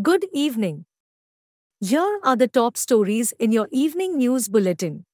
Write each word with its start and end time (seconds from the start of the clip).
Good 0.00 0.26
evening. 0.32 0.84
Here 1.80 2.20
are 2.22 2.36
the 2.36 2.46
top 2.46 2.76
stories 2.76 3.32
in 3.40 3.50
your 3.50 3.66
evening 3.72 4.16
news 4.16 4.46
bulletin. 4.48 5.06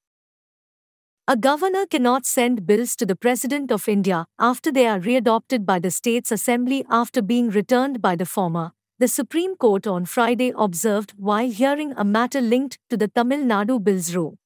A 1.27 1.35
governor 1.35 1.87
cannot 1.87 2.27
send 2.27 2.67
bills 2.67 2.95
to 2.97 3.05
the 3.07 3.15
President 3.15 3.71
of 3.71 3.89
India 3.89 4.27
after 4.37 4.71
they 4.71 4.85
are 4.85 4.99
readopted 4.99 5.65
by 5.65 5.79
the 5.79 5.89
States 5.89 6.31
Assembly 6.31 6.85
after 6.87 7.23
being 7.23 7.49
returned 7.49 7.99
by 7.99 8.15
the 8.15 8.27
former, 8.27 8.73
the 8.99 9.07
Supreme 9.07 9.55
Court 9.55 9.87
on 9.87 10.05
Friday 10.05 10.53
observed 10.55 11.13
while 11.17 11.49
hearing 11.49 11.93
a 11.97 12.05
matter 12.05 12.39
linked 12.39 12.77
to 12.91 12.95
the 12.95 13.07
Tamil 13.07 13.39
Nadu 13.39 13.83
Bills 13.83 14.15
Row. 14.15 14.37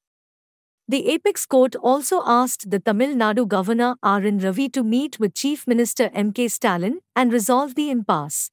The 0.87 1.09
Apex 1.09 1.45
Court 1.45 1.75
also 1.75 2.21
asked 2.25 2.71
the 2.71 2.79
Tamil 2.79 3.13
Nadu 3.13 3.45
Governor 3.45 3.97
R. 4.01 4.21
N. 4.21 4.39
Ravi 4.39 4.69
to 4.69 4.83
meet 4.83 5.19
with 5.19 5.33
Chief 5.33 5.67
Minister 5.67 6.09
M. 6.13 6.31
K. 6.31 6.47
Stalin 6.47 7.01
and 7.13 7.33
resolve 7.33 7.75
the 7.75 7.89
impasse. 7.89 8.51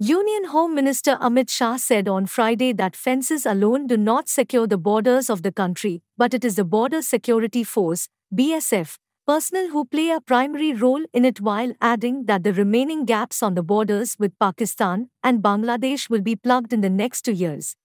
Union 0.00 0.46
Home 0.46 0.74
Minister 0.74 1.16
Amit 1.20 1.48
Shah 1.48 1.76
said 1.76 2.08
on 2.08 2.26
Friday 2.26 2.72
that 2.72 2.96
fences 2.96 3.46
alone 3.46 3.86
do 3.86 3.96
not 3.96 4.28
secure 4.28 4.66
the 4.66 4.76
borders 4.76 5.30
of 5.30 5.42
the 5.42 5.52
country, 5.52 6.02
but 6.18 6.34
it 6.34 6.44
is 6.44 6.56
the 6.56 6.64
Border 6.64 7.00
Security 7.00 7.62
Force, 7.62 8.08
BSF, 8.34 8.98
personnel 9.24 9.68
who 9.68 9.84
play 9.84 10.10
a 10.10 10.20
primary 10.20 10.72
role 10.72 11.04
in 11.12 11.24
it 11.24 11.40
while 11.40 11.72
adding 11.80 12.26
that 12.26 12.42
the 12.42 12.52
remaining 12.52 13.04
gaps 13.04 13.40
on 13.40 13.54
the 13.54 13.62
borders 13.62 14.16
with 14.18 14.36
Pakistan 14.40 15.10
and 15.22 15.44
Bangladesh 15.44 16.10
will 16.10 16.22
be 16.22 16.34
plugged 16.34 16.72
in 16.72 16.80
the 16.80 16.90
next 16.90 17.22
two 17.22 17.32
years. 17.32 17.76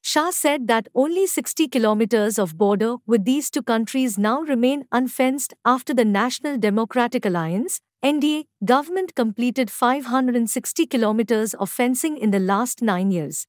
Shah 0.00 0.30
said 0.30 0.66
that 0.68 0.88
only 0.94 1.26
60 1.26 1.68
kilometers 1.68 2.38
of 2.38 2.56
border 2.56 2.96
with 3.06 3.26
these 3.26 3.50
two 3.50 3.62
countries 3.62 4.16
now 4.16 4.40
remain 4.40 4.86
unfenced 4.92 5.52
after 5.66 5.92
the 5.92 6.06
National 6.06 6.56
Democratic 6.56 7.26
Alliance 7.26 7.82
NDA 8.04 8.44
government 8.64 9.16
completed 9.16 9.72
560 9.72 10.86
kilometers 10.86 11.54
of 11.54 11.68
fencing 11.68 12.16
in 12.16 12.30
the 12.30 12.38
last 12.38 12.80
9 12.80 13.10
years. 13.10 13.48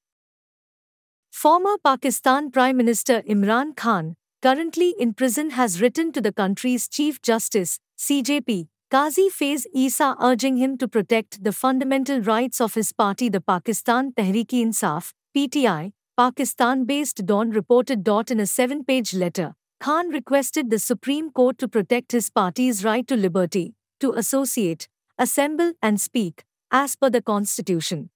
Former 1.31 1.77
Pakistan 1.83 2.49
Prime 2.49 2.75
Minister 2.75 3.21
Imran 3.21 3.75
Khan, 3.75 4.15
currently 4.41 4.95
in 4.99 5.13
prison 5.13 5.51
has 5.51 5.79
written 5.79 6.11
to 6.13 6.19
the 6.19 6.31
country's 6.31 6.87
Chief 6.87 7.21
Justice 7.21 7.79
CJP 7.99 8.69
Qazi 8.91 9.27
Faiz 9.29 9.67
Isa 9.71 10.15
urging 10.19 10.57
him 10.57 10.79
to 10.79 10.87
protect 10.87 11.43
the 11.43 11.51
fundamental 11.51 12.19
rights 12.19 12.59
of 12.59 12.73
his 12.73 12.91
party 12.91 13.29
the 13.29 13.41
Pakistan 13.41 14.13
Tehreek-e-Insaf 14.13 15.13
PTI 15.37 15.91
Pakistan 16.17 16.85
based 16.85 17.23
Dawn 17.27 17.51
reported. 17.51 18.07
In 18.31 18.39
a 18.39 18.47
seven 18.47 18.83
page 18.83 19.13
letter, 19.13 19.53
Khan 19.79 20.09
requested 20.09 20.71
the 20.71 20.79
Supreme 20.79 21.29
Court 21.29 21.59
to 21.59 21.67
protect 21.67 22.11
his 22.13 22.31
party's 22.31 22.83
right 22.83 23.07
to 23.07 23.15
liberty, 23.15 23.75
to 23.99 24.13
associate, 24.13 24.87
assemble, 25.17 25.73
and 25.81 25.99
speak, 25.99 26.43
as 26.71 26.95
per 26.95 27.09
the 27.09 27.21
Constitution. 27.21 28.09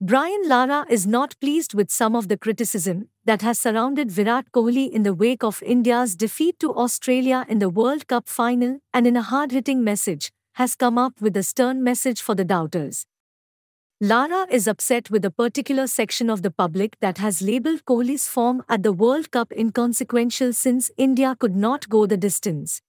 Brian 0.00 0.48
Lara 0.48 0.84
is 0.90 1.06
not 1.06 1.38
pleased 1.40 1.72
with 1.72 1.90
some 1.90 2.14
of 2.14 2.28
the 2.28 2.36
criticism 2.36 3.08
that 3.24 3.42
has 3.42 3.58
surrounded 3.58 4.10
Virat 4.10 4.52
Kohli 4.52 4.90
in 4.90 5.02
the 5.02 5.14
wake 5.14 5.42
of 5.42 5.62
India's 5.62 6.14
defeat 6.14 6.58
to 6.58 6.74
Australia 6.74 7.46
in 7.48 7.58
the 7.58 7.70
World 7.70 8.06
Cup 8.08 8.28
final 8.28 8.80
and 8.92 9.06
in 9.06 9.16
a 9.16 9.22
hard 9.22 9.52
hitting 9.52 9.82
message, 9.82 10.30
has 10.54 10.74
come 10.74 10.98
up 10.98 11.20
with 11.20 11.36
a 11.36 11.42
stern 11.42 11.82
message 11.82 12.20
for 12.20 12.34
the 12.34 12.44
doubters. 12.44 13.06
Lara 14.00 14.46
is 14.50 14.68
upset 14.68 15.10
with 15.10 15.24
a 15.24 15.30
particular 15.30 15.86
section 15.86 16.28
of 16.28 16.42
the 16.42 16.50
public 16.50 16.96
that 17.00 17.18
has 17.18 17.40
labelled 17.40 17.84
Kohli's 17.84 18.28
form 18.28 18.62
at 18.68 18.82
the 18.82 18.92
World 18.92 19.30
Cup 19.30 19.52
inconsequential 19.52 20.52
since 20.52 20.90
India 20.96 21.36
could 21.38 21.56
not 21.56 21.88
go 21.88 22.04
the 22.04 22.16
distance. 22.16 22.82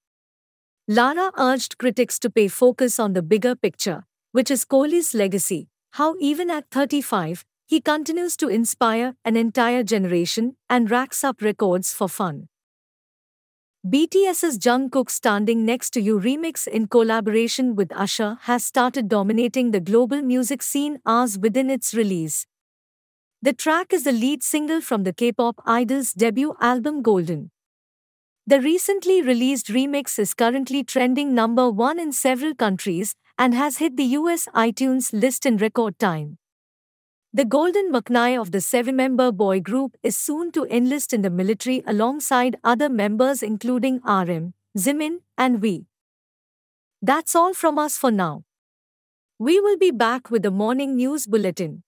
Lara 0.88 1.31
urged 1.36 1.80
critics 1.80 2.19
to 2.19 2.30
pay 2.30 2.47
focus 2.47 3.00
on 3.00 3.14
the 3.14 3.23
bigger 3.23 3.55
picture, 3.55 4.03
which 4.33 4.52
is 4.52 4.64
Kohli's 4.64 5.16
legacy, 5.16 5.67
how 5.94 6.16
even 6.19 6.52
at 6.52 6.69
35, 6.69 7.44
he 7.66 7.81
continues 7.81 8.38
to 8.38 8.50
inspire 8.50 9.16
an 9.25 9.36
entire 9.36 9.81
generation 9.81 10.58
and 10.69 10.91
racks 10.91 11.23
up 11.23 11.41
records 11.41 11.91
for 11.91 12.08
fun. 12.08 12.50
BTS's 13.83 14.59
Jungkook 14.59 15.09
Standing 15.09 15.66
Next 15.66 15.90
to 15.91 16.01
You 16.01 16.19
remix 16.19 16.68
in 16.68 16.85
collaboration 16.88 17.75
with 17.75 17.91
Usher 17.91 18.38
has 18.41 18.63
started 18.63 19.07
dominating 19.07 19.72
the 19.72 19.79
global 19.79 20.22
music 20.22 20.62
scene 20.62 21.00
hours 21.03 21.40
within 21.40 21.72
its 21.72 21.96
release. 21.96 22.46
The 23.41 23.53
track 23.53 23.91
is 23.91 24.03
the 24.03 24.12
lead 24.12 24.44
single 24.44 24.81
from 24.81 25.03
the 25.03 25.13
K-pop 25.13 25.62
idol's 25.66 26.13
debut 26.13 26.56
album 26.62 27.02
Golden. 27.02 27.50
The 28.47 28.61
recently 28.61 29.23
released 29.23 29.69
remix 29.69 30.19
is 30.19 30.35
currently 30.35 30.83
trending 30.83 31.33
number 31.33 31.72
1 31.72 32.00
in 32.00 32.11
several 32.11 32.53
countries 32.53 33.16
and 33.39 33.56
has 33.56 33.78
hit 33.78 33.97
the 33.97 34.06
US 34.19 34.47
iTunes 34.53 35.11
list 35.11 35.47
in 35.47 35.57
record 35.57 35.97
time. 35.97 36.38
The 37.34 37.44
Golden 37.44 37.91
Maknae 37.91 38.39
of 38.39 38.51
the 38.51 38.61
seven-member 38.61 39.31
boy 39.31 39.61
group 39.61 39.97
is 40.03 40.16
soon 40.16 40.51
to 40.51 40.66
enlist 40.66 41.11
in 41.11 41.23
the 41.23 41.31
military 41.31 41.81
alongside 41.88 42.57
other 42.63 42.88
members 42.88 43.41
including 43.41 43.95
RM, 44.05 44.53
Jimin, 44.78 45.22
and 45.39 45.59
V. 45.59 45.88
That's 47.01 47.35
all 47.35 47.55
from 47.55 47.79
us 47.79 47.97
for 47.97 48.11
now. 48.11 48.44
We 49.39 49.59
will 49.59 49.79
be 49.79 49.89
back 49.89 50.29
with 50.29 50.44
the 50.44 50.51
morning 50.51 50.95
news 50.95 51.25
bulletin. 51.25 51.84